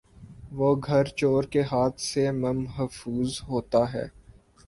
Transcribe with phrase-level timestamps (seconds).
[0.51, 4.05] وہ گھر چورکے ہاتھ سے ممحفوظ ہوتا ہے